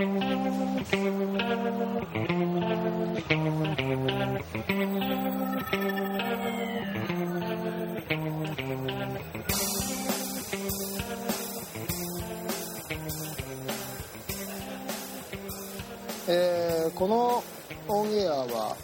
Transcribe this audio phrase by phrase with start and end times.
[16.88, 17.42] ーこの
[17.88, 18.76] オンエアは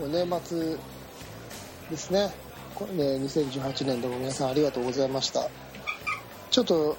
[0.00, 0.76] 年末
[1.88, 2.32] ですね。
[2.74, 5.48] これね2018年でも皆さんありがとうございました。
[6.50, 6.96] ちょっと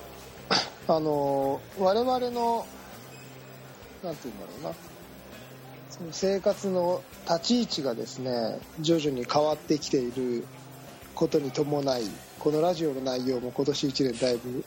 [0.87, 2.65] あの我々の
[4.03, 4.75] なんて言うんだろうな。
[5.89, 10.45] その生活の立ち位置がですね徐々に変わってきている
[11.15, 12.03] ことに伴い
[12.39, 14.63] このラジオの内容も今年1年だいぶ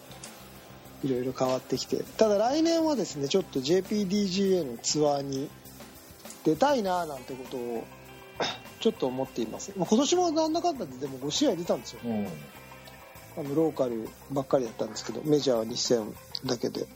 [1.04, 2.02] いろいろ変わってきて。
[2.16, 5.48] ただ来年はですねちょっと JPDGA のツアーに
[6.44, 7.84] 出たいななんてことを
[8.80, 12.00] ちょっと思っています、まあ、今年もなんだかんだででも5試合出たんですよ。
[12.04, 12.26] うん。
[13.36, 16.86] あのローカルばっかりだったんですけどメジャーは2戦だけで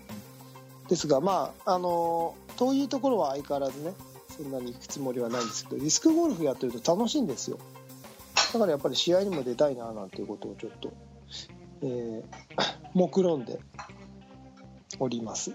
[0.88, 3.94] ですがまああの遠いところは相変わらずね
[4.36, 7.58] そんなに行くつもりはないんですけどディスクゴルフやってると楽しいんですよ。
[8.52, 10.92] だからやっぱり試合にも出たいななんていうことをちょっと、
[11.82, 12.24] えー
[12.94, 13.60] 目論んで
[14.98, 15.52] おります。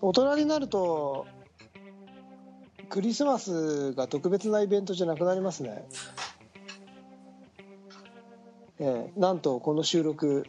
[0.00, 1.26] 大人になると
[2.88, 5.86] クリスマスが特別なイベントじゃなくなりますね。
[8.80, 10.44] ええなんとこの収録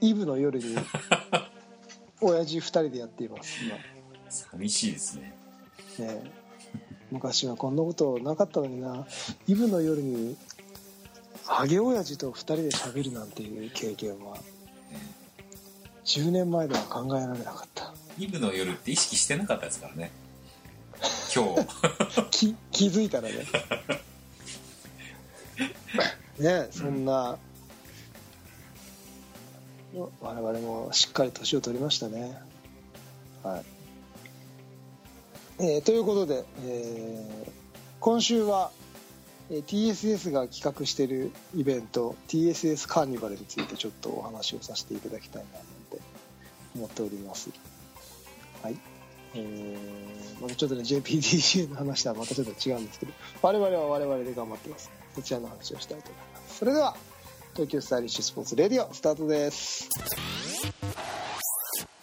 [0.00, 0.76] イブの夜に
[2.20, 3.76] 親父2人でやっています今、
[4.28, 5.34] 寂しいですね。
[6.00, 6.48] ええ
[7.10, 9.06] 昔はこんなことなかったのにな
[9.46, 10.36] イブの夜に
[11.46, 14.36] ハゲ親父と2人で喋るなんていう経験は
[16.04, 20.10] 10年前では考えられなかったイブの夜って意識してなかったですからね。
[21.34, 21.66] 今日。
[22.30, 23.46] き気づいたらね
[26.38, 27.38] ねそんな、
[30.20, 32.38] 我々もしっかり年を取りましたね。
[33.42, 33.64] はい、
[35.60, 37.58] えーということで、えー
[38.00, 38.70] 今週は、
[39.50, 45.98] え TSS が企画しているイベント TSS カーニバルについてちょっとお話をさせていただきたいななんて
[46.76, 47.50] 思っております。
[48.62, 48.78] はい。
[49.34, 54.90] えーまたちょっとね JPDC の話とはまたちょっと違うんですけど我々は我々で頑張ってます。
[55.16, 56.58] そちらの話をしたいと思います。
[56.58, 56.96] それでは
[57.54, 59.88] 東京スタイリッシュスポーツレディオスタートです。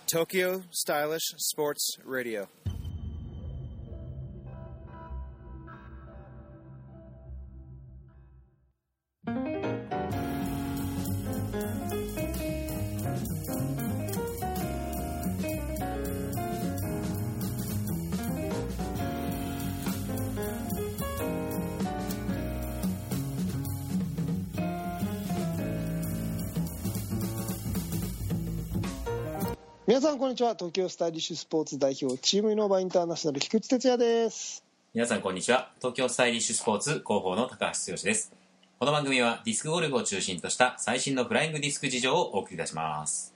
[0.08, 2.65] 東京スタイリッシュスポーツレディオ
[30.16, 35.72] んこんにちは東京スタイリッシュスポーツ代表チームイノーバーインターナショナル菊池哲也です皆さんこんにちは。
[35.80, 38.32] 東京スタイリッシュスポーツ広報の高橋剛です。
[38.80, 43.36] この番組はディスクゴルフを中心とした最新のフライングディスク事情をお送りいたします。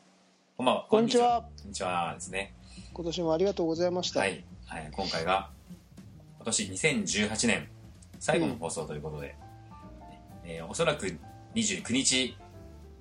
[0.56, 0.86] こんばんは。
[0.90, 2.54] こんにちはこんにちはですね。
[2.94, 4.46] 今年もありがとうございました、はい。
[4.66, 5.50] はい、今回が
[6.38, 7.68] 今年2018年
[8.22, 9.36] 最後の放送ということで、
[10.46, 11.14] えーおそらく
[11.56, 12.38] 29日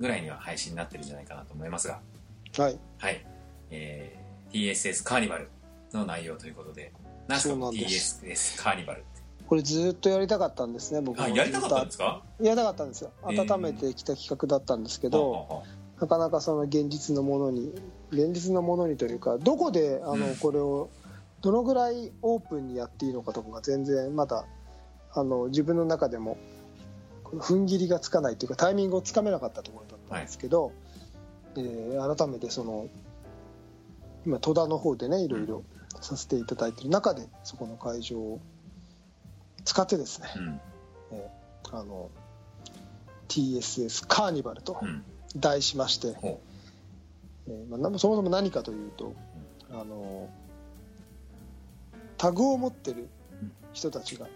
[0.00, 2.00] ぐらいには配信になってるんじゃないかなと思いますが、
[2.56, 3.37] はいはい。
[3.70, 4.28] えー
[4.72, 5.48] TSS カーニバル
[5.92, 6.92] の内容ということで、
[7.26, 7.54] なんすか？
[7.54, 8.22] そうなんです。
[8.24, 9.04] TSS カーニバル。
[9.46, 11.24] これずっとやりたかったんですね僕も。
[11.24, 12.22] あ、やりたかったんですか？
[12.40, 13.10] やりたかったんですよ。
[13.24, 15.62] えー温めてきた企画だったんですけど、はあは
[16.00, 17.72] なかなかその現実のものに
[18.10, 20.36] 現実のものにというかどこであのうん。
[20.36, 20.88] これを
[21.42, 24.44] どのぐらいオープンにやっていいのかとかが全然まだ
[25.14, 26.36] あの自分の中でも
[27.24, 30.72] 踏ん切りがつかないというかタイミングをつかめなかったところだったんですけど、
[31.56, 32.86] えー改めてその
[34.26, 35.64] 今戸田の方でねいろいろ
[36.00, 38.40] させていただいている中でそこの会場を
[39.64, 40.60] 使ってですね、うん。
[41.12, 42.10] えーあの
[43.28, 45.04] TSS カーニバルとうん。
[45.36, 46.40] 題しまして、ほ
[47.46, 49.14] えーまあな、そもそも何かというと、
[49.70, 50.30] あの
[52.16, 53.08] タグを持ってる
[53.74, 54.26] 人たちが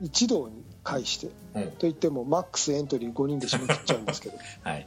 [0.00, 1.30] 一堂に会して、う。
[1.54, 1.72] ほう。
[1.78, 4.38] といってもマックスエントリー5人で締め切っちゃうんですけど
[4.68, 4.86] はい。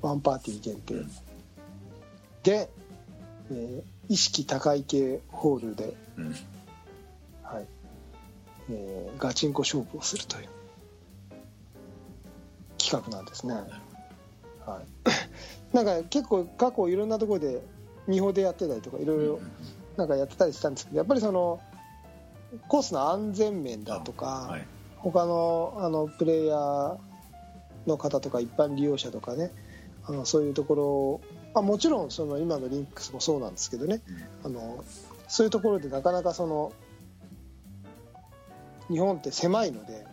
[0.00, 1.10] ワンパーティー限定、うん
[2.42, 2.68] で、
[3.50, 6.34] えー意識高い系ホールで、うん。
[7.42, 7.66] はい
[8.70, 10.48] えーガチンコ勝負をするという
[12.78, 13.54] 企画なんですね、
[14.66, 14.86] はい、
[15.74, 17.62] なんか結構過去いろんなところで
[18.06, 19.40] 見本でやってたりとかいろいろ
[19.96, 21.60] なんかやってたりしたんですけどやっぱりその
[22.68, 24.66] コースの安全面だとか、はい。
[24.98, 26.98] 他のあのプレイヤー
[27.86, 29.50] の方とか一般利用者とかね
[30.06, 31.20] あのそういうところを、
[31.54, 34.02] まあ、もちろんその今のリンクスもそうなんですけどね、
[34.44, 34.84] あの
[35.28, 36.72] そういうところでなかなかその
[38.88, 40.04] 日本って狭いので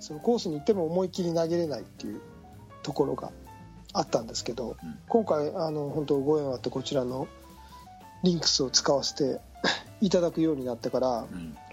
[0.00, 2.20] そのコースに行っても思いっきり投げれないっていう
[2.82, 3.30] ところが
[3.92, 4.98] あったんですけど、うん。
[5.08, 7.28] 今回あの本当ご縁あってこちらの
[8.22, 9.40] リンクスを使わせて
[10.00, 11.26] いただくようになってから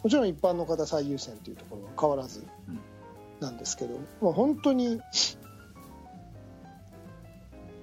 [0.04, 2.80] もちろん一般の方最優先というところは変わらずうん
[3.42, 5.02] なんですけど、まあ、本当に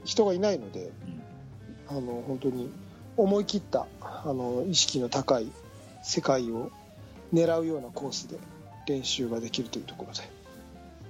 [0.08, 0.90] 人がいないので
[1.86, 2.70] あの本当に
[3.18, 5.52] 思い切ったあの意識の高い
[6.02, 6.70] 世界を
[7.34, 8.38] 狙うようなコースで
[8.86, 10.20] 練習ができるというところで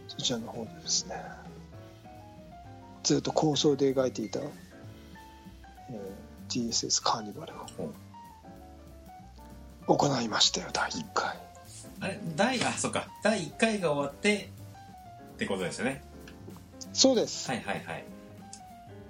[0.09, 1.15] そちらの方でですね。
[3.05, 5.99] ずっと構想で描いていた、えー
[6.49, 7.53] TSS カーニバル
[9.89, 11.37] を行いましたよ第1回。
[12.01, 13.07] あれ第あそっか。
[13.23, 14.49] 第1回が終わって
[15.35, 16.03] ってことですよね。
[16.95, 18.05] そうです、はいはいはい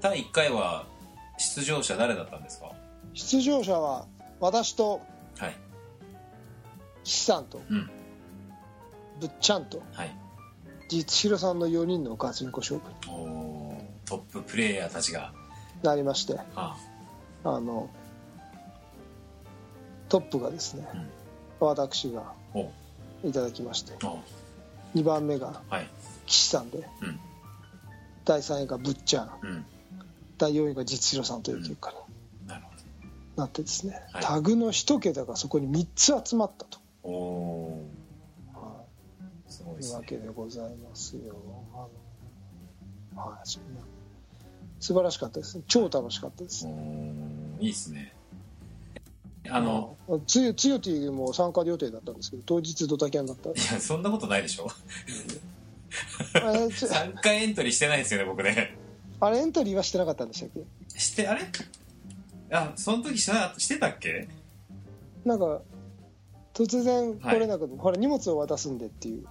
[0.00, 0.87] 第1回は
[1.39, 2.73] 出場者誰だったんですか？
[3.15, 4.06] 出場者は
[4.41, 5.00] 私と
[5.39, 5.56] はい。
[7.05, 7.91] 岸さんとうん。
[9.21, 10.15] ぶっちゃんとはい。
[10.89, 15.33] 実弘さんの4人のガチンコ勝負におートッププレイヤーたちが。
[15.83, 16.77] なりましてあ。
[17.45, 17.89] あの
[20.09, 20.89] トップがですね、
[21.61, 22.71] 私がお
[23.25, 24.19] いただきましてお
[24.97, 25.89] 2番目がはい。
[26.27, 27.21] 岸さんで、うん。
[28.25, 29.31] 第3位がぶっちゃん。
[29.43, 29.67] うん
[30.38, 32.64] 第4位が実弘さんという結果になる
[33.37, 34.23] なってですね、はい。
[34.23, 37.82] タグの1桁がそこに3つ集まったと、お
[38.52, 39.90] はーすごいい、ですね。
[39.90, 41.35] いうわけでございますよ。
[43.14, 43.49] はい。
[43.49, 43.81] そんな。
[44.81, 45.61] 素晴らしかったです。
[45.67, 46.67] 超楽しかったです。
[47.61, 48.14] いいっすね。
[49.50, 49.96] あの
[50.26, 54.69] つよつよティも参加予定だったんですけど当日ドタキャンだったいやそんなことないでしょ。
[56.35, 58.77] あれち3回エントリーしてないですよね僕ね
[59.20, 60.99] あれエントリーはしてなかったんでしたっけ？
[61.00, 61.43] してあれ？
[62.53, 64.29] あその時してしてたっけ？
[65.25, 65.61] なんか
[66.55, 69.26] 突然来れなくて、ほら荷物を渡すんでっていう。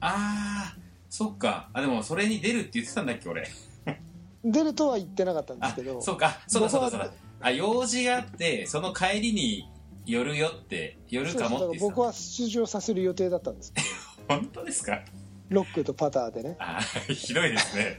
[0.00, 0.76] ああ
[1.08, 1.68] そっか。
[1.72, 3.46] あでもそれに出るって言ってたんだっけ俺。
[4.44, 6.00] 出るとは言ってなかったんですあけど。
[6.00, 6.40] そうか。
[6.46, 7.12] そうだそうだそうだ。
[7.40, 9.68] あ用事があってその帰りに
[10.06, 13.72] 寄るよって寄るかもって僕は出場させる予定だったんです。
[14.28, 15.00] 本当ですか？
[15.48, 16.56] ロックとパターでね。
[16.58, 17.98] あーひどいですね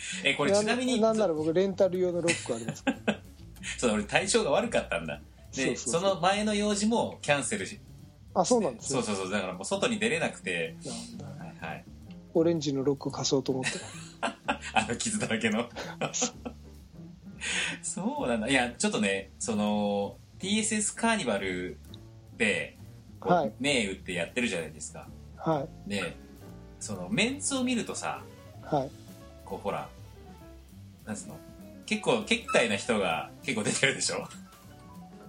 [0.24, 2.84] えこれちなみになんなら僕レンタル用のロックあります。
[2.84, 3.20] か ら
[3.78, 5.20] そう俺体調が悪かったんだ。
[5.54, 6.02] でそうそうそう。
[6.02, 7.80] その前の用事もキャンセルし。
[8.34, 9.32] あそうなんですよそうそうそう。
[9.32, 10.76] だからもう外に出れなくて。
[10.84, 11.84] なんだはいはい。
[12.32, 13.70] オレンジのロック貸そうと思って。
[14.72, 15.68] あの傷だらけの。
[17.82, 18.48] そうなんだ。
[18.48, 21.78] いやちょっとねその TSS カーニバル
[22.36, 22.78] で
[23.20, 23.52] はい。
[23.58, 25.08] 銘打ってやってるじゃないですか。
[25.36, 25.90] はい。
[25.90, 26.16] で
[26.78, 28.22] そのメンツを見るとさ
[28.62, 28.90] はい
[29.50, 29.88] こうほら
[31.04, 31.36] なんつうの？
[31.86, 34.26] 結構結態な人が結構出てるでしょ？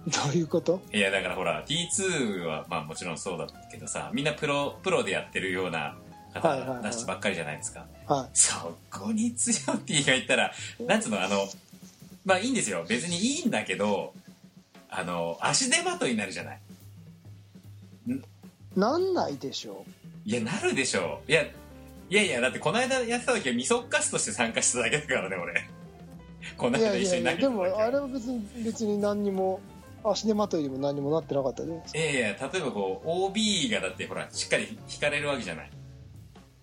[0.06, 0.80] どういうこと？
[0.92, 5.96] いやだからほら T2 はまあもちろんそうだけどさみんなプロプロでやってるような
[6.32, 6.82] 方はいはいはい。
[6.84, 10.52] 出してばっかりじゃないですか、はそこに強 T がいったら
[10.86, 11.20] なんつうの？
[11.22, 11.46] あの
[12.24, 12.84] まあいいんですよ。
[12.88, 14.14] 別にいいんだけど
[14.88, 16.60] あの足手まといになるじゃない？
[18.08, 18.20] い
[18.76, 19.84] なんないでしょ
[20.24, 21.44] いやなるでしょいや
[22.12, 25.66] いやいやだってこの間やってた時はみそっかすとして参加しただけだからね俺。
[26.58, 29.60] このういや間一緒に投いやいやでげた時はもあれは別に別に何にも
[30.04, 35.70] 足手まといにも何にもなってなかったじゃないやいや例えばこう OB がだってほらしっかり引かれるわけじゃない。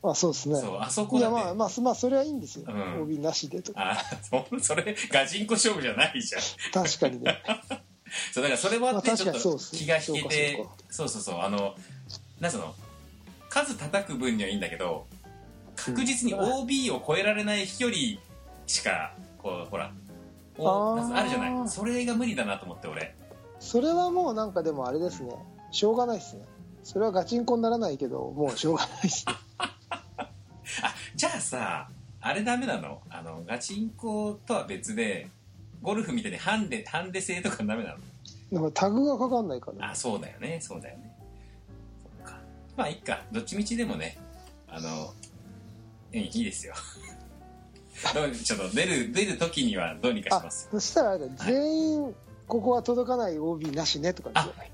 [0.03, 0.55] あそうですね。
[0.59, 3.01] そうあそこいやまあまあそまあそれはいいんですよ、うん。
[3.01, 3.93] OB なしでとか。
[3.93, 6.41] あそそれガチンコ勝負じゃないじゃん。
[6.71, 7.41] 確かにね。
[8.31, 11.75] そうだからそれもあってまあちょっ確かにそうっすと気が引けてそうかそうそうあの
[12.39, 12.75] なんつうの
[13.49, 15.07] 数叩く分にはいいんだけど
[15.85, 17.97] 確実に OB を超えられない飛距離
[18.67, 19.91] しかこうほら
[20.57, 20.67] お
[20.99, 21.69] ああるじゃない。
[21.69, 23.15] それが無理だなと思って俺。
[23.59, 25.33] それはもうなんかでもあれですね。
[25.71, 26.43] しょうがないですね。
[26.83, 29.33] それはガチンコにならないけどもうしょうがないですね。
[29.59, 31.87] あじゃあさ
[32.21, 33.01] あれダメなの？
[33.09, 35.29] あのガチンコとは別で
[35.81, 37.97] ゴルフみたいにハンデハンデ制とかダメなの？
[38.51, 39.91] でもタグがかかんないから。
[39.91, 40.59] あそうだよね。
[40.61, 41.15] そうだよね。
[42.75, 43.21] まあいいか。
[43.31, 44.17] どっちみちでもね
[44.67, 45.13] あの
[46.13, 46.73] うんいいですよ。
[48.43, 50.69] ちょっと出る出る時にはどうにかしあます。
[50.71, 52.15] そしたらあれだ全員
[52.47, 54.31] ここは届かない OB なしねとか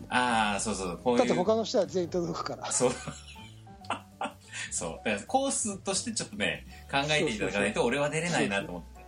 [0.09, 1.19] ああそうそうこういう。
[1.19, 2.71] だって他の人は全員届くから。
[2.71, 2.91] そう。
[4.71, 4.91] そう。
[5.03, 9.05] だからコースとしてちょっとね考えていただかないと俺は出れないなと思って。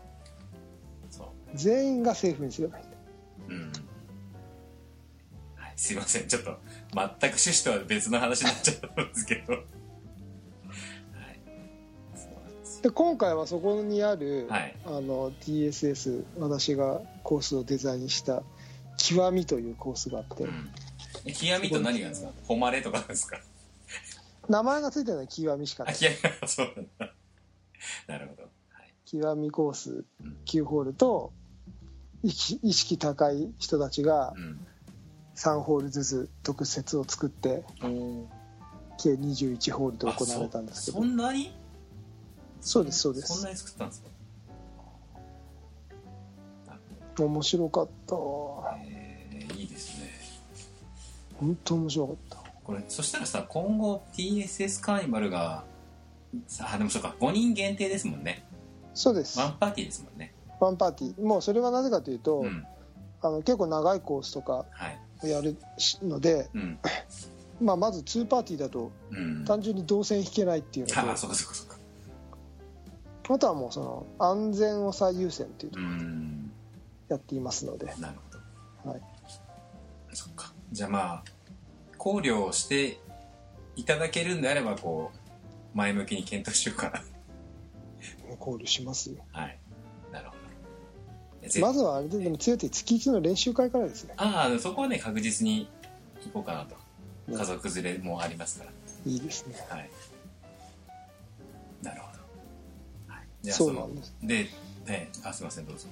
[1.09, 1.27] そう。
[1.55, 2.85] 全員がセーフにすればいい。
[2.85, 2.97] んだ
[3.49, 3.71] うん。
[5.55, 6.27] はい、すいません。
[6.27, 6.57] ちょっと
[6.93, 9.63] 全く趣旨とは別の話になっちゃったんですけど
[12.87, 14.73] で今回はそこにある、はい。
[14.85, 18.43] あの TSS 私がコースをデザインした
[18.95, 20.69] 「極み」というコースがあって、うん。
[21.25, 22.31] え極みと何がですか？
[22.47, 23.41] 誉れとかなんですか？
[24.47, 25.93] 名前がついてるのは極みしかない。
[25.93, 27.13] あ極みはそうなんだ。
[28.07, 28.49] なるほど、は
[28.83, 30.37] い、極みコースうん。
[30.45, 31.33] 9ホールと
[32.23, 34.65] 意識高い人たちがうん。
[35.35, 37.63] 3ホールずつ特設を作って
[38.97, 40.97] 計21ホールで行われたんですけど。
[40.99, 41.53] そそんなに？
[42.67, 44.01] そうですそうでそんすなに作ったんです
[47.15, 47.23] か？
[47.23, 48.15] 面白かった。
[48.85, 50.11] えーいいですね。
[51.39, 52.37] 本当面白かった。
[52.63, 55.63] これそしたらさ今後 TSS カーニバルが
[56.47, 58.45] さあでもそうか5人限定ですもんね。
[58.93, 59.39] そうです。
[59.39, 60.33] ワンパーティーですもんね。
[60.59, 61.21] ワンパーティー。
[61.21, 62.65] もうそれはなぜかというと、うん。
[63.21, 64.65] あの結構長いコースとか
[65.23, 65.55] やる
[66.03, 66.79] ので、うん。
[67.59, 69.45] まあ、まず2パーティーだとうん。
[69.45, 71.76] 単純に動線引けないっていうのと、ああそうかそうかそうか
[73.29, 76.51] あとはもうその安全を最優先っていうとうん。
[77.09, 78.37] やっていますので、なるほ
[78.83, 78.91] ど。
[78.91, 79.01] はい、
[80.13, 80.53] そっか。
[80.71, 81.23] じゃあまあ
[81.97, 82.99] 考慮して
[83.75, 87.01] いただけるんであればこう前向きに検討しようかな。
[88.39, 89.17] 考慮しますよ。
[89.31, 89.57] はい。
[90.11, 90.35] なるほ
[91.41, 91.49] ど。
[91.49, 94.13] ぜまずはあれででも強いて月1の練習会からですね。
[94.17, 95.69] ああそこはね確実に
[96.25, 96.75] 行こうかなと。
[97.31, 97.37] ね。
[97.37, 98.71] 家族連れもありますから。
[99.05, 99.55] いいですね。
[99.69, 99.89] はい
[103.53, 103.73] そそう。
[103.73, 104.45] のなんですで
[104.85, 105.87] ねあすいませんどうぞ。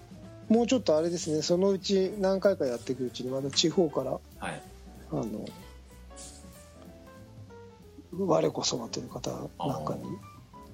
[0.50, 1.42] もうちょっとあれですね。
[1.42, 4.20] そのうち何回かやっていくうちにまた地方からは
[4.52, 4.62] い。
[5.12, 5.26] あの
[8.18, 10.04] 我こそはという方なんかに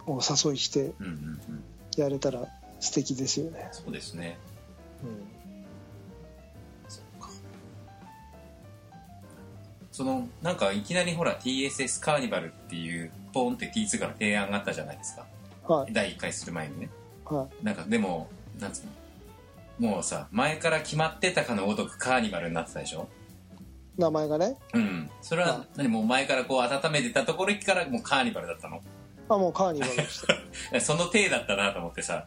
[0.05, 1.11] お誘いしてうんうん
[1.49, 1.63] うん。
[1.97, 2.47] やれたら
[2.79, 4.37] 素敵ですよね、そうですね。
[6.87, 7.29] そっか。
[9.91, 15.25] そのなんかいきなりほら TSS カーニバルっていうポンって T2 から提案があったじゃないですか
[15.67, 15.93] はい。
[15.93, 16.89] 第1回する前にね。
[17.25, 17.65] はい。
[17.65, 18.83] なんかでもなんつう
[19.81, 19.89] の？
[19.89, 23.07] もうさ前から決まってたかのごとくカーニバルになってたでしょ？
[23.97, 24.57] 名前がね。
[24.73, 25.09] うん。
[25.21, 25.87] それは何？
[25.87, 28.81] もう前からこう温めてたところからもうカーニバルだったの？
[29.29, 30.21] あもうカーニバルでし
[30.71, 30.79] た。
[30.81, 32.25] その体だったなと思ってさ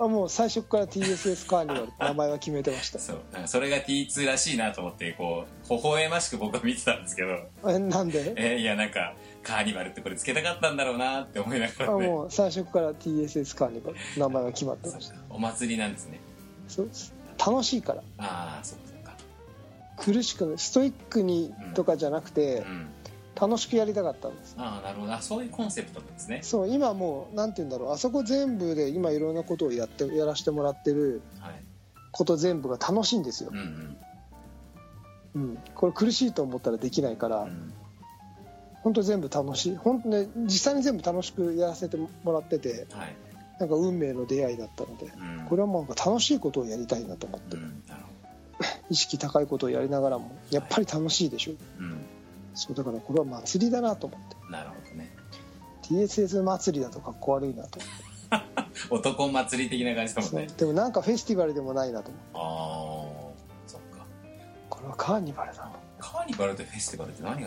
[0.00, 2.98] あもう最初から TSS カーニバルって名前は決めてました。
[2.98, 3.18] そう。
[3.32, 7.28] なんかそれが T2 らしいなと思ってこう微笑ましく僕は見てたんですけど。
[7.70, 8.32] えなんで？
[8.36, 12.06] えーいやなんかカーニバルってこれつけたかったんだろうなって思いながらね。
[12.06, 15.16] あもう最初から TSS カーニバル名前が決まってました。
[15.28, 16.20] お祭りなんですね。
[16.68, 16.86] そう。
[16.88, 18.02] です楽しいから。
[18.18, 19.12] ああそうか
[19.96, 20.58] 苦しくない。
[20.58, 22.86] ストイックにとかじゃなくてうん
[23.40, 24.54] 楽しくやりたかったんです。
[24.58, 25.12] ああなるほど。
[25.14, 26.40] あそういうコンセプトなんですね。
[26.42, 27.92] そう今もうなんて言うんだろう。
[27.92, 31.62] あそこ全部で今いろんなことをやってやらせてもらってるはい。
[32.12, 33.50] こと全部が楽しいんですよ。
[33.52, 33.96] う、ん
[35.34, 37.48] うん、これ苦しいと思ったらできないから、うん。
[37.48, 37.74] うん
[38.82, 39.76] 本当全部楽しい。
[39.76, 43.14] 本当ね実際に全部楽しくやらせてもらっててはい。
[43.58, 45.46] なんか運命の出会いだったのでうん。
[45.50, 47.82] これはもうなんか楽しいことをやりたいなと思って、うん。
[48.88, 51.52] 意識高いことをやりながらもやっぱり楽しいでしょ。
[51.52, 52.06] どうん
[52.54, 54.36] そうだからこれは祭りだなと思って。
[54.50, 55.10] なるほどね。
[55.82, 57.80] TSS 祭りだとかっこ悪いなと
[58.90, 60.46] 男祭り的な感じだもね。
[60.56, 62.28] でもなんかフェスティバルでもないなと思って。
[62.34, 64.06] ああそっか。
[64.68, 65.72] これはカーニバルだな。
[65.98, 67.46] カーニバルとフェスティバルって何が違う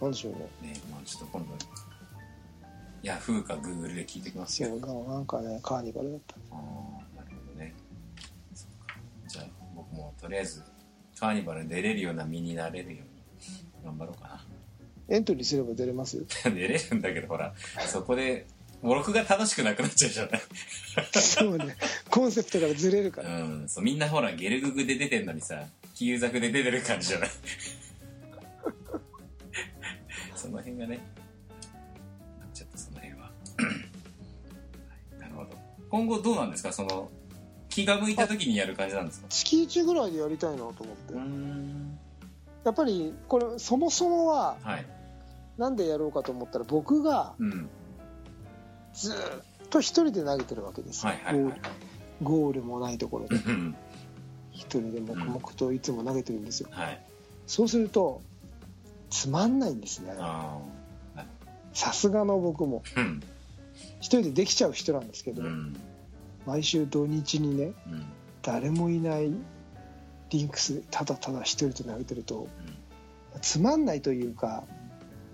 [0.00, 0.38] なんでしょうね。
[0.62, 1.52] のねまあちょっと今度。
[3.02, 4.68] ヤフーかグーグルで聞いてきますよ。
[4.68, 6.36] そうななんかねカーニバルだった。
[6.52, 7.74] ああなるほどね。
[8.54, 8.96] そっか。
[9.26, 10.62] じゃあ僕もとりあえず
[11.24, 13.06] カーニバルに出れるような身になれるよう
[13.82, 14.44] に頑張ろうか
[15.08, 16.24] エントリーすれば出れますよ。
[16.44, 17.54] な 出れるんだけどほら
[17.86, 18.44] そこで
[18.82, 20.42] 僕が楽しくなくなっちゃうじゃない。
[21.18, 21.76] そうね。
[22.10, 27.30] コンセプトからずれるから、うんそうみんなほらゲルググで出てんのにさキユザクで出てる感じじゃない。
[30.36, 30.98] その辺がね
[32.52, 33.20] ちょっとその辺は。
[33.24, 33.30] は
[35.18, 35.56] いなるほど。
[35.88, 36.70] 今後どうなんですか？
[36.72, 37.10] その
[37.74, 39.26] 気が向いた時にやる感じなんですか？
[39.28, 41.98] 月1ぐらいでやりたいなと思って、ん。
[42.64, 44.86] やっぱりこれそもそもははい。
[45.58, 47.68] なんでやろうかと思ったら僕がうん。
[48.92, 49.18] ずーっ
[49.70, 51.60] と一人で投げてるわけですよ、はいはいはい。
[52.22, 53.36] ゴールもないところで。
[53.36, 53.74] うん。
[54.52, 56.68] 一人で黙々といつも投げてるんですよ。
[56.70, 57.00] はい。
[57.46, 58.22] そうすると
[59.10, 60.14] つまんないんですね。
[60.18, 60.58] あ
[61.72, 62.84] さすがの僕も。
[62.96, 63.22] あうん。
[63.98, 65.76] 一人でできちゃう人なんですけど、うん
[66.46, 68.04] 毎週土日にねうん。
[68.42, 69.32] 誰もいない
[70.30, 72.46] リンクスでただただ一人で投げてると
[73.40, 74.64] つまんないというか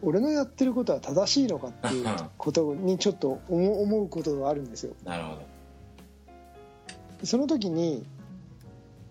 [0.02, 2.06] 俺のやってることは正しいのかっていう
[2.38, 4.94] ことにちょっと思思うことがあるんですよ。
[5.04, 5.42] なるほど。
[7.24, 8.06] その時に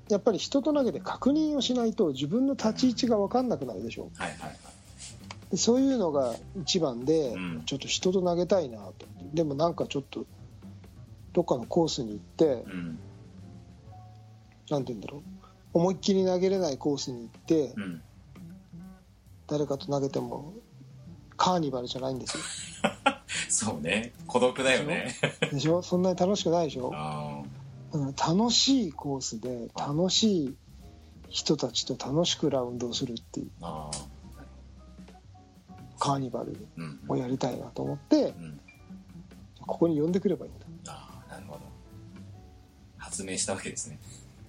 [0.09, 4.09] やっぱり人と投げて確認をしないと自分の立ち位置が分かんなくなるでしょ。
[4.15, 4.57] はいはいはい。
[5.51, 7.63] でそういうのが一番で、うん。
[7.65, 8.93] ちょっと人と投げたいなと。
[9.33, 10.25] でもなんかちょっと
[11.33, 12.99] どっかのコースに行ってうん
[14.69, 15.21] なんて言うんだろう。
[15.73, 18.01] 思いっきり投げれないコースに行ってうん
[19.47, 20.53] 誰かと投げても
[21.37, 22.43] カーニバルじゃないんですよ。
[23.49, 24.13] そうね。
[24.27, 25.15] 孤独だよね。
[25.51, 25.81] でしょ？
[25.81, 26.91] そんなに楽しくないでしょ？
[27.91, 30.55] 楽しいコースで楽しい
[31.29, 33.51] 人たちと楽しくラウンドをするっていう
[35.99, 38.59] カーニバルうんをやりたいなと思ってうん。
[39.65, 41.07] ここに呼んでくればいいんだ
[43.09, 43.97] 発明したわけですね。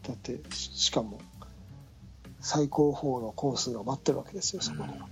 [0.07, 1.19] だってししかも
[2.41, 5.07] 最高峰のコースが待ってるわけですよそこには、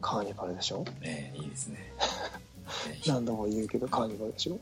[0.00, 0.84] カーニバルでしょ？
[1.02, 1.92] ええいいですね。
[2.88, 4.58] え何度も言うけどカーニバルでしょ？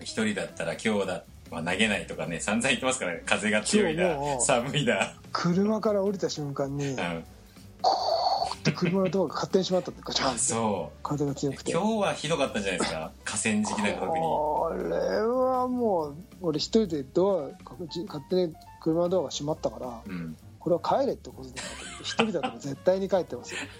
[0.00, 3.22] え一人だったら今日だは投げないとかね散々言ってますからね。
[3.26, 7.24] 風が強いだ寒いだ車から降りた瞬間にうん
[8.66, 10.98] で車のドアが勝手に閉まったってガチャンそう。
[11.02, 11.72] 風が強くて。
[11.72, 13.12] 今日はひどかったんじゃないですか？
[13.24, 14.24] 河川敷なんか特に。
[14.24, 20.36] これはもう俺一人でドア勝手に車のドアが閉まったからうん。
[20.58, 21.52] これは帰れってことだな
[21.98, 23.60] と一人だったら絶対に帰ってますよ。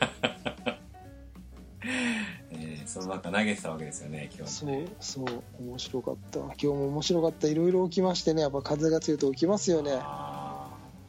[2.50, 5.24] えーその中投げてたわけですよね今日そうねそう。
[5.60, 6.38] 面白かった。
[6.38, 7.48] 今日も面白かった。
[7.48, 9.90] いろいろ起きましてねやっぱ風が強いと起きますよね。
[10.00, 10.35] あ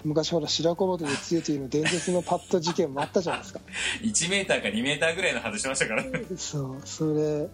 [0.04, 3.60] 昔ほら白子本で強いというの伝説のパッド事件もあったじゃないですか。
[4.02, 6.04] ー1メーターか2メーターぐらいの外しましたから。
[6.04, 7.48] ねそうそれ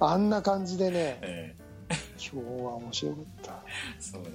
[0.00, 1.54] あんな感じでねえ
[1.90, 3.52] 今日は面白かった。
[3.52, 3.54] ー
[4.00, 4.30] そうだ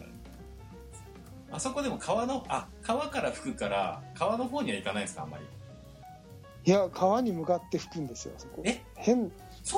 [1.50, 5.44] あそこでも川のあ川から吹くから川の方には行かないですかあんまり。
[6.66, 8.62] いや川に向かって吹くんですよあそこ。
[8.66, 8.82] え？
[8.96, 9.32] 変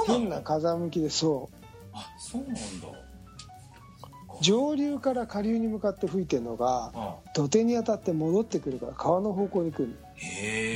[0.08, 1.56] 変な風向きでそう。
[1.94, 2.60] あそうなんだ
[4.42, 9.98] 上流から下流に向かって吹いてるのがあ土手に当たって戻ってくるから川の方向に来る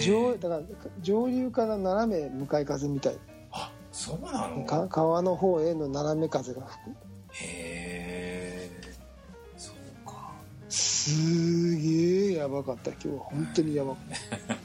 [0.02, 0.62] 上だから
[1.02, 3.18] 上流から斜め向かい風みたい。
[3.52, 4.64] あそうなの？
[4.66, 6.90] か川の方への斜め風が吹く。
[7.32, 8.72] へえ
[9.58, 10.32] そうか。
[10.70, 12.92] すげえやばかった。
[12.92, 14.56] 今日は本当にやばかった。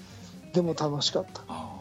[0.54, 1.42] でも楽しかった。
[1.42, 1.77] ああ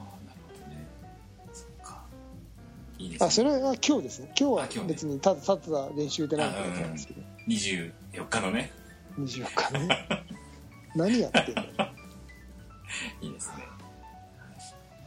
[2.98, 3.28] いいですね。
[3.28, 4.32] あそれは今日ですね。
[4.40, 7.22] 今日は別にただただ練習でないだけなんですけど。
[7.48, 7.92] 24
[8.30, 8.72] 日のね。
[9.20, 10.08] 24日ね。
[10.96, 11.62] 何やってんの？
[13.22, 13.54] いいですね。
[13.56, 13.66] はい。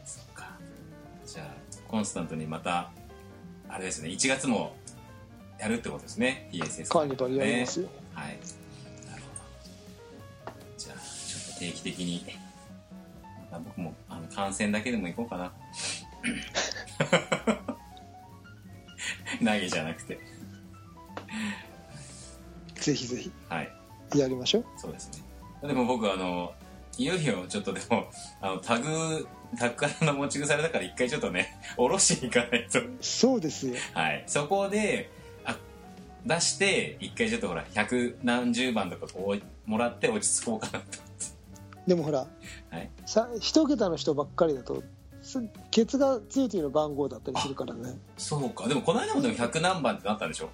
[0.05, 0.57] そっか。
[1.25, 1.47] じゃあ
[1.87, 2.91] コンスタントにまた
[3.67, 4.09] あれですね。
[4.09, 4.75] 1月も
[5.59, 6.49] やるってことですね。
[6.51, 8.39] PSS カーニバルやりますよ、はい。
[9.09, 9.21] なる
[10.45, 10.53] ほど。
[10.77, 12.25] じゃあちょっと定期的に。
[13.51, 15.51] また僕もあの観戦だけでも行こうかな
[19.45, 20.19] 投げじゃなくて。
[22.75, 23.31] ぜひぜひ。
[23.49, 23.71] はい。
[24.15, 24.65] やりましょう。
[24.77, 25.11] そうです
[25.61, 25.67] ね。
[25.67, 26.53] でも僕あの
[26.97, 28.05] いよいよちょっとでも
[28.41, 29.27] あのタグ
[29.57, 32.79] タグからの持ち腐れだから一回ちょっとね 下ろしに行かないと。
[33.01, 33.75] そうですよ。
[33.93, 34.23] はい。
[34.27, 35.09] そこで
[35.45, 35.57] あ
[36.25, 40.85] 出して一回ちょっとほら百何十番とかこうもらって落ち着こうかなと。
[41.87, 42.89] でもほらはい。
[43.05, 45.00] さ一桁の人ばっかりだとす
[45.69, 47.97] ケツが強いというの番号だったりするからね。
[48.17, 48.67] そうか。
[48.67, 50.49] でもこの間もでも百何番ってなったんでしょ？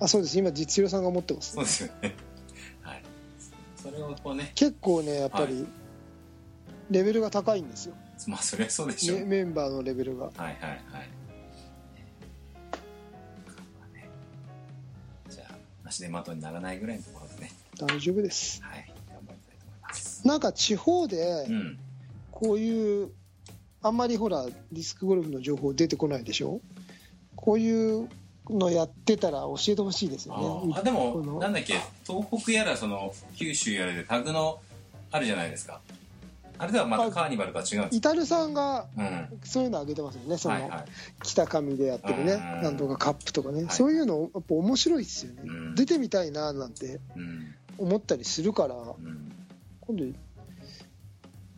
[0.00, 0.36] あそうです。
[0.38, 1.52] 今実用さんが持ってます。
[1.52, 2.14] そうですよね。
[2.82, 3.02] はい。
[3.76, 4.50] それをこうね。
[4.54, 5.66] 結構ねやっぱはり
[6.90, 7.94] レベルが高いんですよ、
[8.26, 10.26] まあそりゃそうでしょう、メメンバーのレベルが。
[10.26, 11.08] はいはいはい。
[15.30, 15.54] じゃあ
[15.88, 17.52] 足手まといにならないぐらいのところでね。
[17.78, 18.60] 大丈夫です。
[18.62, 18.92] はい。
[19.08, 20.26] 頑張りたいと思います。
[20.26, 21.78] なんか地方でうん。
[22.30, 23.10] こういう
[23.82, 26.60] あんまりほらディスクゴルフの情報出てこないでしょ？
[27.36, 28.08] こういう
[28.48, 31.74] のやってたら教えてほしいですよあねーあでもなんだっけ？
[32.06, 34.60] 東北やらその九州やらでタグの
[35.10, 35.80] あるじゃないですか。
[36.58, 39.04] あれではまたカーニバルとは違うイタルさんがうん。
[39.04, 40.84] はそういうのあげてますよねその、いはい。
[41.24, 42.62] 北上でやってるねうん。
[42.62, 43.74] なんとかカップとかね、はい。
[43.74, 45.74] そういうのやっぱ面白いですよね、うん。
[45.74, 47.54] 出てみたいななんてうん。
[47.78, 49.32] 思ったりするからうん。
[49.80, 50.04] 今度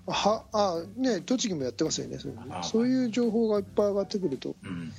[0.06, 4.92] はあね栃木もやってますよねそういうそういう情報がいっぱい上がってくるとうん。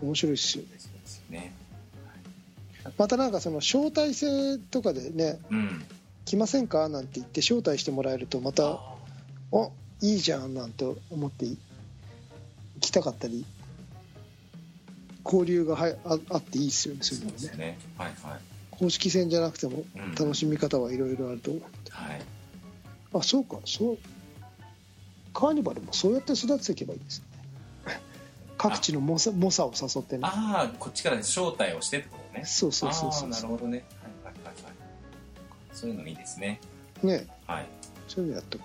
[0.00, 0.70] 面白いですよね。
[0.78, 1.52] そうですよね
[2.96, 5.84] またなんかその招待制とかでねうん。
[6.24, 6.90] 来ませんか？
[6.90, 8.94] なんて言って招待してもらえるとまたあ
[9.50, 11.56] おいいじゃんなんて思って行
[12.80, 13.46] きたかったり
[15.24, 17.78] 交流がはああっていいですよねそういうのもね。
[17.96, 18.40] はいはい。
[18.70, 20.14] 公式戦じゃなくてもうん。
[20.14, 22.20] 楽しみ方はいろいろあると思う、はい。
[23.14, 23.98] あそうかそう
[25.38, 27.24] カーニバルもそうやって育てていけばいいですよ
[27.86, 28.00] ね。
[28.56, 30.22] 各地の猛者を誘ってね。
[30.24, 32.44] ああこっちから招待をしてってことね。
[32.44, 33.84] そうそうそうそうなるほどね。
[34.24, 34.74] はいはいはいはい。
[35.72, 36.60] そういうのいいですね。
[37.04, 37.28] ね。
[37.46, 37.66] はい。
[38.08, 38.64] そういうのやってこ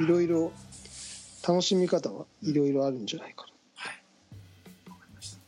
[0.00, 0.52] ういろいろ
[1.48, 3.94] 楽しみ方はいろいろあるんじゃないかはい。
[4.90, 5.38] わかりました。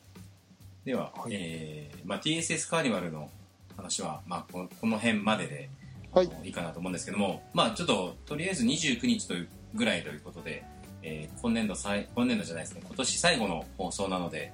[0.86, 1.32] では、はい。
[1.34, 3.28] えーまあ、TSS カーニバルの
[3.76, 5.68] 話は、まあ、この辺までで
[6.14, 6.30] なはい。
[6.42, 10.64] いいかなと思うんですけども、まあ、ちょっととりあえず29日というぐらいということで、
[11.02, 14.52] えー今年度最今年度じゃないですね今年最後の放送なので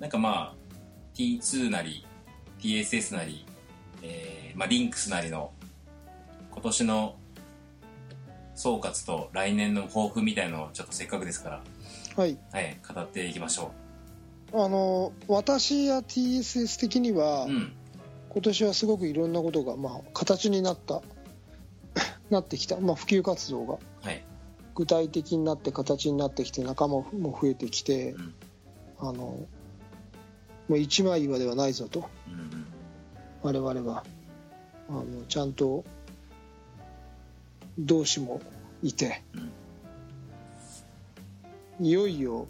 [0.00, 0.74] なんかまあ
[1.14, 2.04] T2 なり
[2.58, 3.46] TSS なり、
[4.02, 5.52] えーまあ、リンクスなりの
[6.50, 7.16] 今年の
[8.54, 11.62] 総括と来年の抱負みたいのをちょっとせっかくですから、
[12.16, 13.72] はいはい、語っていきましょ
[14.52, 17.48] あの私や TSS 的には、う。
[17.48, 17.72] うん。
[18.30, 21.02] 今年はすごくいろんなことが、まあ、形になった
[22.34, 24.24] なってきた、まあ、普及活動がはい。
[24.74, 28.34] 具体的になって形になってきて仲間も増えてきて、うん
[28.98, 29.12] あの
[30.66, 32.66] もう一枚岩ではないぞとうんうん。
[33.42, 34.04] 我々は
[34.88, 35.84] あのちゃんと
[37.78, 38.40] 同志も
[38.82, 39.22] いて、
[41.80, 42.46] いよいよ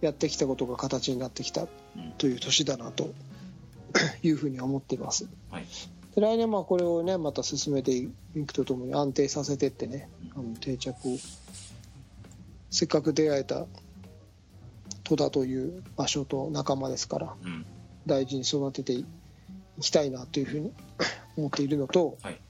[0.00, 1.64] やってきたことが形になってきたう
[1.98, 3.12] んという年だなと
[4.22, 5.28] いうふうに思っています。
[5.50, 5.64] はい。
[6.14, 8.10] で来年まあこれをねまた進めてい
[8.46, 11.18] くとともに安定させてってねあの定着を
[12.70, 13.66] せっかく出会えた
[15.04, 17.66] 戸田という場所と仲間ですからうん。
[18.04, 19.06] 大事に育ててい
[19.80, 20.72] きたいなというふうに
[21.36, 22.40] 思っているのとはい。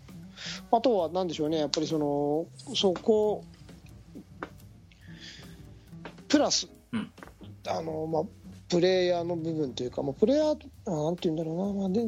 [0.71, 3.45] あとは何でしょうねやっぱりそのそこ
[6.29, 7.13] プラス、うん
[7.69, 8.23] あのまあ
[8.69, 12.01] プレイヤーの部分というか、まあ、プレイヤーあなんて言うんだろうな、まあ、で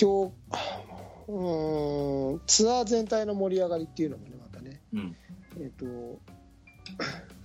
[0.00, 0.32] 今日
[1.28, 5.16] うーんツアー全体の盛り上がりっていうのもねまたね、うん。
[5.60, 6.18] えー、と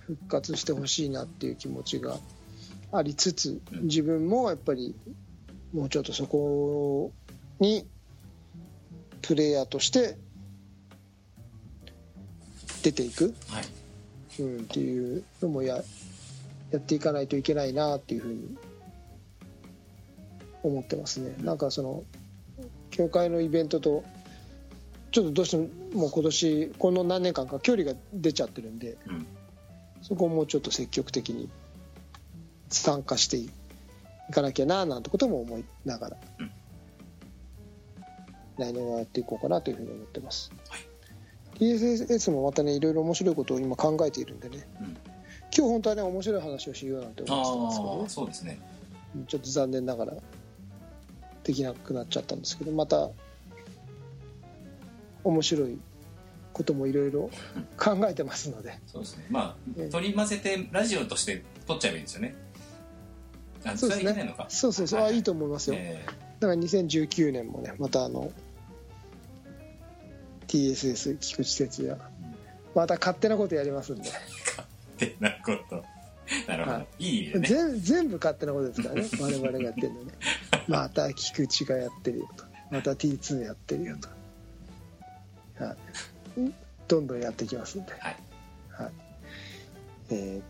[0.00, 2.18] 復活してほしいなっていう気持ちが
[2.92, 4.94] ありつつうん自分もやっぱり
[5.72, 7.12] もうちょっとそこ
[7.60, 7.86] に
[9.22, 10.16] プレイヤーとして
[12.82, 13.64] 出ていく、はい。
[14.42, 15.82] うん、っていうのもや
[16.70, 18.56] やっていかないといけないなっていうふうに
[20.62, 21.34] 思ってますね。
[21.40, 22.02] なんかその
[22.94, 24.04] 教会のイベントと
[25.10, 29.26] ちょっとどうしてももう今年この何年間か距離が出ちゃってるんでうん。
[30.00, 31.48] そこをもうちょっと積極的に
[32.68, 33.50] 参加してい
[34.30, 36.50] かなきゃななんてことも思いながら、うん
[38.56, 40.80] 来年はやっていこうかなというふうに思ってます、はい
[41.58, 44.86] TSS もまたねいろいろ面白いことを今考えているんでねうん。
[44.86, 44.96] 今
[45.50, 48.60] 日本当はね面白い話をしようなんて思ってたんですけどねそうですね。
[49.28, 50.12] ちょっと残念ながら
[51.44, 53.10] できなくなっちゃったんですけどまた
[55.22, 55.78] 面白い
[56.52, 57.30] こともいろいろ
[57.76, 59.26] 考えてますのでそうですね。
[59.28, 62.34] まええあ、取り混ぜてラジオとして撮っちゃえばいいんですよね。
[63.64, 64.34] あ、そそうですね。
[64.48, 66.04] そうそうそう、あいいと思いますよ、え
[66.38, 68.30] だから2019年もねまたあの
[70.46, 72.00] TSS 菊池哲也
[72.74, 75.84] また勝手なことやりますんで、ーってなこと。
[76.48, 77.48] なるほど。、はいい意味でね。
[77.48, 80.12] 全全部勝手なことですからね我々がやってるのね
[80.68, 82.44] また菊池がやってるよと。
[82.70, 85.76] また T2 やってるよと、はい、
[86.88, 88.16] どんどんやっていきますんで、はい。
[88.70, 88.92] はい。
[90.10, 90.42] えー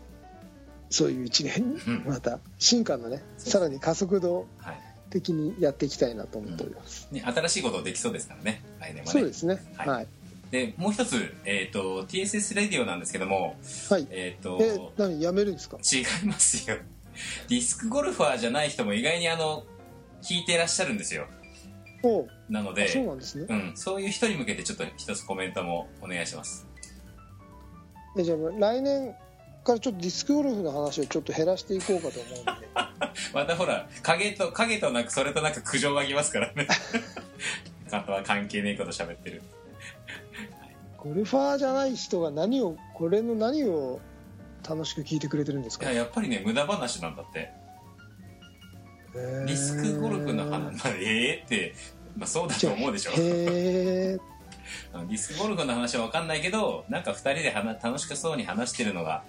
[0.89, 2.03] そういう一年にうん。
[2.05, 4.79] また進化のねさらに加速度はい。
[5.09, 8.61] 的にやっていきたいなと思っております、ね、新しいことできそうですからね。
[8.79, 9.11] 来年はね。
[9.11, 9.61] そうですね。
[9.75, 9.89] はい。
[9.89, 10.07] はい。
[10.51, 13.55] で、もう一つ、えっ、と、TSS レディオなんですけども、
[13.89, 14.07] はい。
[14.09, 15.21] えっ、と、え何？
[15.21, 15.77] やめるんですか？
[15.77, 16.77] 違いますよ。
[17.49, 19.63] ディスクゴルファーじゃない人も意外にあの、
[20.27, 21.27] 弾いてらっしゃるんですよ。
[22.49, 26.67] なのあそうで、なんですねうん、そういう人に向けてちょっと一つコメントもお願いします。
[28.17, 29.15] えじゃあ来年
[29.63, 32.67] からちょっとディスクゴルフの話をちょっと減らしていこうかと思うんで
[33.33, 36.67] またほら、影と、影となく、それとなく苦情が来ますからね。
[37.89, 39.41] 方は関係ねえこと喋ってる。
[40.97, 43.99] ゴルファーじゃない人が何をこれの何を
[44.67, 45.85] 楽しく聞いてくれてるんですか？
[45.91, 47.51] いや、やっぱりね、無駄話なんだって。
[49.15, 51.73] デディスクゴルフの話、まあ、ええって、
[52.17, 53.11] まあそうだと思うでしょ。
[53.11, 54.19] へえ
[54.93, 59.23] あのディスクゴルフの話は分かんないけどなんか2人で話楽しくそうに話してるのが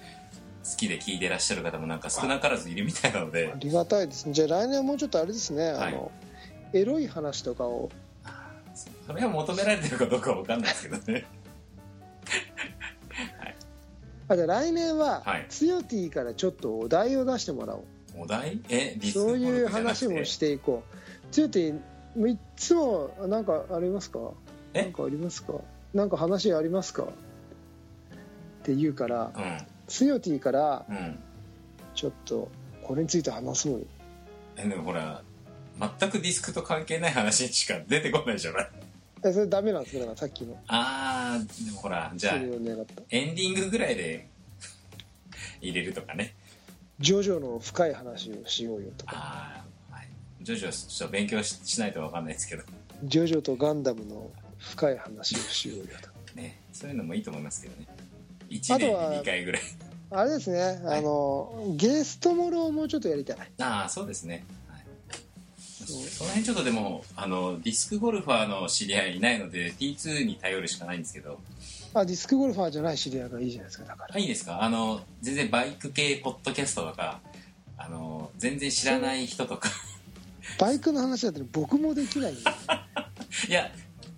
[0.65, 3.53] 好きで聞いてらっしゃる方もなんか少なからずいるみたいなので。
[3.55, 4.33] ありがたいですね。
[4.33, 5.93] じゃあ来年はもうちょっとあれですね、はい。
[5.93, 6.11] あの
[6.73, 7.91] エロい話とかを。
[9.07, 11.25] それは求められてるかどうかは分かんないですけどね。
[14.29, 15.47] あじゃあ来年は、はい。
[15.49, 17.85] つよティからちょっとお題を出してもらおう
[18.17, 18.61] お題？
[18.69, 20.97] えそういう話もしていこう。
[21.33, 24.19] つよティいつもなんかありますか？
[24.75, 24.83] え？
[24.83, 25.55] なんかありますか？
[25.95, 27.03] なんか話ありますか？
[27.05, 27.07] っ
[28.65, 29.31] て言うから
[29.87, 30.97] つよティからうん。
[30.97, 31.19] うん
[31.95, 32.51] ちょっと
[32.83, 33.87] これについて話そう
[34.59, 35.23] えでもほら
[35.99, 38.69] 全くディスクと関係ない話しか出てこないじゃない？
[39.25, 40.59] えそれダメなんですかだからさっきの。
[40.69, 44.29] あーでもほらじゃあエンディングぐらいで
[45.63, 46.35] 入れるとかね
[47.01, 49.13] ジョジョの深い話をしようよとか。
[49.17, 50.09] ああはい。
[50.43, 52.63] 徐々ちょっと勉強ししないと分かんないですけど。
[53.05, 56.15] ジョジョとガンダムの深い話をしようよとか。
[56.35, 57.87] ねそういうのもいいと思いますけどね。
[57.89, 57.93] あ
[58.51, 59.63] 1と年には2回ぐらい。
[60.11, 63.37] あれですね、はいあのゲストものをもうちょっとやりたい。
[63.61, 64.85] ああそうですね、はい、
[65.59, 71.41] その辺ちょっとでもあのディスクゴルファーの知り合いいないので T2 に頼るしかないんですけど
[71.95, 74.15] あディスクゴルファーじゃない知り合いがいいじゃないですかだから。
[74.15, 74.63] あいいですか？
[74.63, 77.21] あの全然バイク系ポッドキャストとか
[77.79, 79.71] あの全然知らない人とか。
[80.59, 82.41] バイクの話だったら僕もできないんで
[83.49, 83.71] いや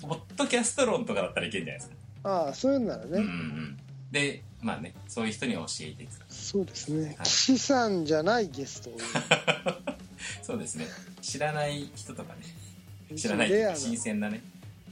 [0.03, 1.91] ポッドキャスト論とかだったらいけるんじゃないです
[2.23, 2.31] か？
[2.47, 3.79] ああそういうのならね、うんうんうん。
[4.13, 6.11] でまあねそういう人に教えていく。
[6.29, 7.07] そうですね。
[7.07, 7.17] はい。
[7.27, 8.99] 岸さんじゃないゲストを。
[10.43, 10.87] そうですね。
[11.23, 13.17] 知らない人とかね。
[13.17, 13.77] 知らない。
[13.77, 14.43] 新鮮なね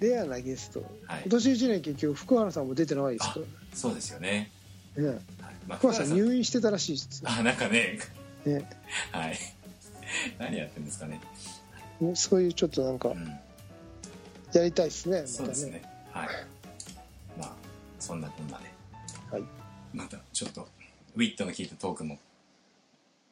[0.00, 1.22] レアなゲスト、はい。
[1.22, 3.40] 今年1年結局福原さんも出てないですか？
[3.74, 4.50] そうですよね、
[4.96, 5.08] らね。
[5.40, 5.54] はい。
[5.66, 7.30] まあ、福原さん入院してたらしいですよ。
[7.30, 7.98] あなんかね。
[8.44, 8.68] ね。
[9.12, 9.38] はい。
[10.38, 11.20] 何やってんですかね。
[12.00, 13.38] ねそういうちょっとなんかうん。
[14.52, 15.18] やりたいですね。
[15.18, 15.82] またそうですね。
[16.12, 16.28] はい。
[17.38, 17.52] まあ
[17.98, 18.64] そんなこんなで。
[19.30, 19.42] はい。
[19.92, 20.68] またちょっと
[21.14, 22.18] ウィットの効いたトークも。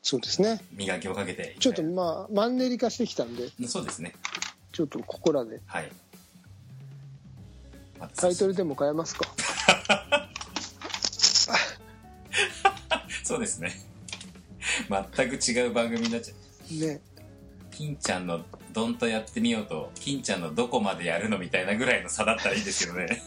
[0.03, 0.61] そうですね。
[0.73, 3.49] 磨きをかけてちょっとまあマンネリ化してきたんで。
[3.67, 4.15] そうですね。
[4.73, 5.61] ちょっとここらで。
[5.67, 5.91] はい
[8.17, 9.25] タイトルでも変えますか？
[13.25, 13.73] そうですね。
[15.17, 16.75] 全く違う番組になっちゃう。
[16.87, 17.01] ね。
[17.71, 23.23] 金ちゃんのドンとやってみようと金ちゃんのどこまでやるのみたいなぐらいの差だったらいいですけどね。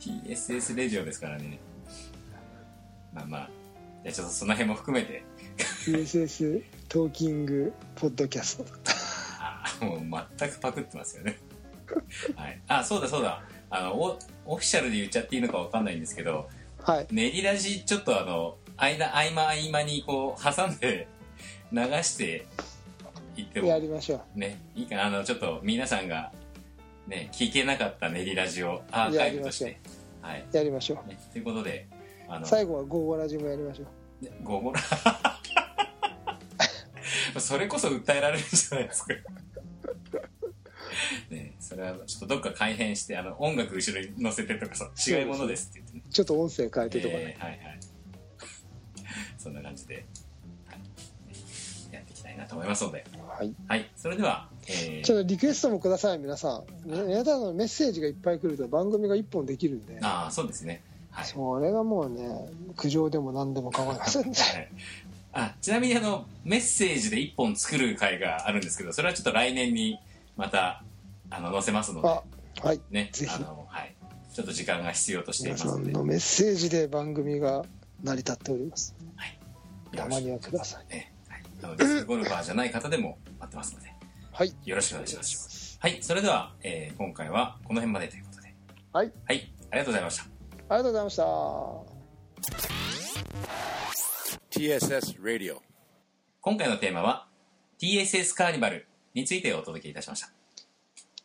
[0.00, 1.58] TSS レジオですからね。
[3.12, 3.50] まあまあ。
[4.02, 5.22] じゃあちょっとその辺も含めて。
[5.84, 8.81] TSS トーキングポッドキャストあ
[9.82, 11.38] もう全くパクってますよね。
[12.36, 12.60] はい。
[12.68, 13.42] あそうだそうだ。
[13.70, 16.48] あのオオフィシャルで言っちゃっていいのかわかんないんですけど
[16.82, 17.06] はい。
[17.10, 21.06] 練りラジちょっとあの間合間合間にこう挟んで
[21.72, 22.46] 流して
[23.36, 26.32] いってもやりましょね、いいかな、あの、ちょっと皆さんが、
[27.06, 29.80] ね、聞けなかった練りラジオアーカイブとして、
[30.20, 31.18] はい、うやりましょね。
[31.32, 31.86] ということで、
[32.28, 33.84] あの、う最後は「ゴーゴラジ」もやりましょ
[34.22, 34.24] う。
[34.24, 34.80] ねごごら、
[37.40, 39.14] それこそ訴えられるんじゃないですか。
[41.30, 46.02] ね、それはちょっとどっか改変して、あの、音楽後ろに載せてとかさ、違うものですって言ってね。
[46.10, 47.80] ちょっと音声変えてとかね、えーはいはい。
[49.38, 50.04] そんな感じで、
[50.66, 55.04] はい、やっていきたいなと思いますので、はい、はい、それでは、えー。
[55.04, 56.88] ちょっとリクエストもください皆さん。
[56.88, 59.98] み皆さんのメッセージがいっぱい来ると番組が1本できるんで。
[60.02, 60.82] ああ、そうですね。
[61.10, 61.26] はい。
[61.26, 64.32] それがもうね苦情でも何でも構いませんね。
[64.36, 64.68] はい。
[65.34, 69.98] あちなみにあのメッセージで1本作る回があるんですけどそれはちょっと来年に
[70.36, 70.84] また
[71.34, 72.22] あの載せますのあ
[72.54, 72.80] ではい。
[72.90, 73.34] ねぜひ。
[73.34, 73.96] あの、はい、
[74.32, 75.92] ちょっと時間が必要としてい皆ますので。
[75.92, 77.64] さんのメッセージで番組が
[78.02, 78.94] 成り立っております。
[79.94, 81.12] たまにはよろしくださいくね。
[81.28, 83.92] はい、あのディ スクゴルファーじゃない方でも待ってますので。
[84.32, 84.54] はい。
[84.64, 85.78] よろしくお願いします。
[85.80, 86.02] はい。
[86.02, 88.54] それでは、えー今回はこの辺までということで。
[88.92, 89.12] はい。
[89.24, 89.52] はい。
[89.70, 90.22] ありがとうございました。
[90.22, 91.22] ありがとうございました。
[94.50, 95.56] TSS Radio.
[96.40, 97.28] 今回のテーマは
[97.80, 100.30] TSS カーニバルについてお届けいたしました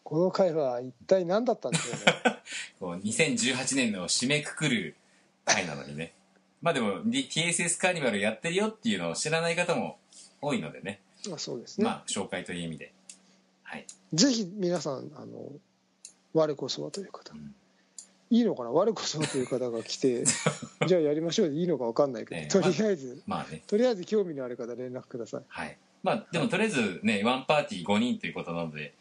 [0.07, 2.39] この回は一体何だったんでしょうね。
[2.79, 4.95] こう2018年の締めくくる
[5.43, 6.13] 回なのにね。
[6.63, 9.99] まあでも TSS カーニバルやってるよっていうのを知らない方も
[10.41, 11.01] 多いのでね。
[11.27, 12.93] まあそうですね、まあ紹介という意味で。
[13.63, 13.85] はい。
[14.13, 15.51] ぜひ皆さんあの
[16.33, 17.53] 我こそはという方、ん。
[18.29, 18.71] いいのかな？
[18.71, 20.23] 我こそはという方が来て
[20.87, 21.49] じゃあやりましょう。
[21.49, 23.61] でいいのか分かんないけど、ええとりあえず、まあね。
[23.67, 25.43] とりあえず興味のある方連絡ください。
[25.49, 25.77] はい。
[26.01, 28.93] まあでもとりあえずねワンパーティー5人ということなので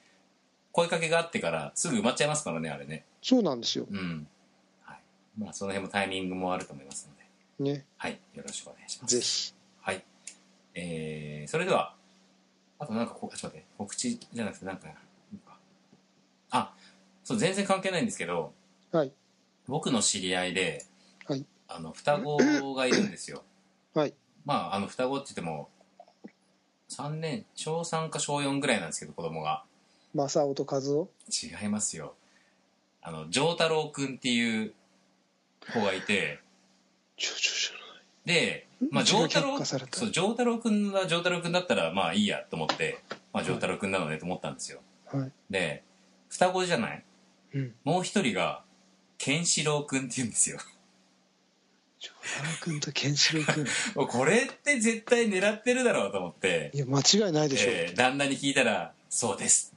[0.76, 3.06] 声かけがあってからすぐ埋まっちゃいますからねあれね。
[3.22, 3.86] そうなんですよ。
[3.90, 4.26] うん。
[4.82, 4.98] はい。
[5.38, 7.08] まあその辺もタイミングもあると思います
[7.58, 7.72] ので。
[7.72, 7.86] ね。
[7.96, 8.20] はい。
[8.34, 9.16] よろしくお願いします。
[9.16, 9.54] ぜひ。
[9.80, 10.04] はい。
[10.74, 11.94] えー、それでは、
[12.78, 14.88] あとなんかこう、ちょっと待って、告知じゃなくてなんか、
[16.50, 16.74] あ、
[17.24, 18.52] そう、全然関係ないんですけど、
[18.92, 19.12] はい。
[19.68, 20.84] 僕の知り合いで、
[21.24, 21.46] はい。
[21.68, 23.44] あの、双子がいるんですよ。
[23.94, 24.12] はい。
[24.44, 25.70] まあ、あの、双子って言っても、
[26.90, 29.64] 3年、小3か小4ぐらいなんですけど、子供が。
[30.16, 32.14] 正雄と和夫違いますよ。
[33.02, 34.72] あの、丈太郎くんっていう
[35.72, 36.40] 子がいて、
[37.16, 37.66] ちょちょち
[38.26, 42.98] で、まあ、丈太郎そう丈太郎くんは丈太郎くんだったらまあいいやと思って、
[43.32, 44.80] まあ、丈太郎くんなのねと思ったんですよ。
[45.14, 45.82] ょはい、で
[46.28, 47.04] 双子じゃない？
[47.54, 48.62] うん、もう一人が
[49.16, 50.58] ケンシロウくんって言うんですよ。
[52.00, 53.66] 長太郎君とケンシロウ君
[54.08, 57.70] これって絶対狙ってるだろうと思って、いや間違いないでしょ。
[57.70, 59.72] う、えー旦那に聞いたら「そうです」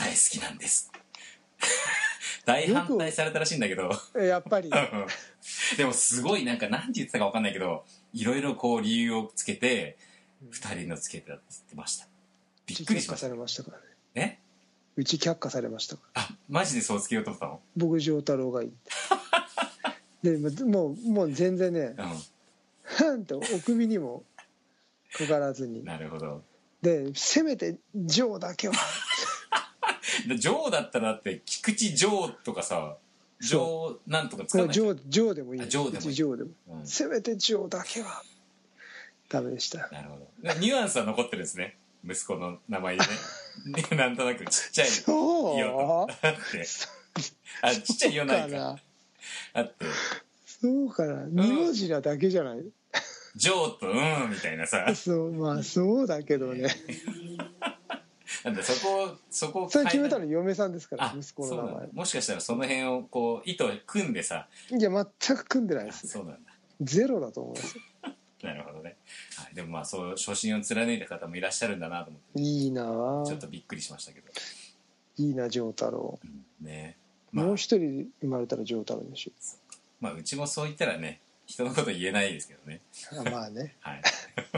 [0.00, 0.90] 大好きなんです。
[2.46, 3.90] 大反対されたらしいんだけど。
[4.18, 4.70] やっぱり。
[5.76, 9.98] でもすごいなんか何て言ってたか分かんないけどいろいろこう理由をつけて
[10.50, 11.34] 2人のつけてた。
[11.34, 12.08] って言ってました
[12.66, 13.26] びっくりしました。
[13.28, 13.78] うち却下されましたから。
[13.78, 13.84] ね
[14.14, 14.38] え
[14.96, 17.60] うち却下されましたあマジでそうつけようと思ったの？
[17.76, 18.72] 僕丈太郎がいい。
[20.24, 22.02] でもうもう全然ねう
[22.82, 24.24] ふんってお首にも
[25.12, 25.82] かからずに。
[25.82, 26.42] んなるほど。
[26.82, 28.74] でせめてジョーだけは。
[28.74, 28.80] で
[30.38, 32.96] ジョーだったらだって菊池ジョーとかさ
[33.40, 34.74] ジョーなんとか使わない？
[34.74, 35.62] ジョージョーでもいい。
[35.62, 36.14] あジョーでもいい。
[36.14, 36.86] ジョーでもうん。
[36.86, 38.22] せめてジョーだけは
[39.28, 39.88] ダメでした。
[39.90, 40.54] なるほど。
[40.60, 41.76] ニュアンスは残ってるんですね。
[42.04, 43.08] 息子の名前でね。
[43.90, 45.58] ね なんとなくちっちゃいそう。
[45.58, 46.66] イオとあって。
[47.62, 48.78] あちっちゃいイオないか。
[49.54, 49.86] あって。
[50.46, 51.24] そうかな。
[51.26, 52.64] 二文字なだけじゃない。
[53.36, 53.94] ジョーとう
[54.26, 54.92] んみたいなさ。
[54.94, 56.68] そうまあそうだけどね
[58.44, 61.88] なんでそこをそこをそれ決めたのの嫁さんですからあ息子の名そうなんだ。
[61.92, 64.48] もしかしたらその辺をこう糸を組んでさ。
[64.70, 66.38] 前いや全く組んでないあですそうなんだ。
[66.80, 67.76] ゼロだと思います
[68.42, 68.96] なるほどね、
[69.36, 72.40] はい、でもまあそう初心を貫いた方もいらっしゃるんだなと思って。
[72.40, 73.26] いいなあ。
[73.26, 74.26] ちょっとびっくりしましたけど、
[75.18, 76.18] いいな丈太郎。
[76.24, 76.96] うんね。
[77.32, 77.46] まあ。
[77.46, 79.30] もう一人生まれたら丈太郎でし
[80.00, 82.80] まあうちもそう言ったらね人のこと言えないですけどね。
[83.12, 83.76] ょあまあね。
[83.80, 84.02] はい。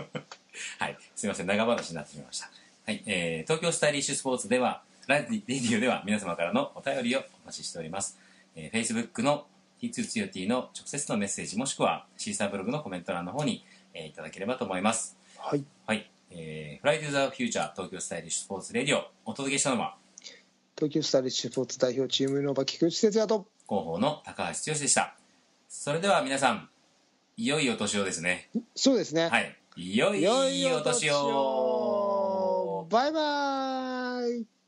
[0.78, 0.98] はい。
[1.16, 1.46] すみません。
[1.46, 2.50] 長話になってしまいました。
[2.84, 3.02] はい。
[3.06, 8.18] えー、東京スタイリッシュスポーツでは、ラディレディオでは皆様からのお便りをお待ちしております。
[8.56, 9.46] えー、Facebook の
[9.80, 13.64] T2 つよ T の直接のメッセージもしくはシーサーブログのコメント欄の方に、
[13.94, 15.16] えーいただければと思います。
[15.38, 16.10] はいはい。
[16.30, 19.96] えー、フライデーザーフューチャー東京スタイリッシュスポーツレディオお届けしたのは
[20.76, 25.14] 東京スタイリッシュスポーツ代表チームの場菊池哲也と広報の高橋剛でした。
[25.68, 26.68] それでは皆さん、
[27.36, 28.48] いよいよお年をですね。
[28.74, 29.56] そうですねはい。
[29.76, 30.32] いよいよ
[30.76, 31.14] お年を
[32.92, 34.61] バイバイ。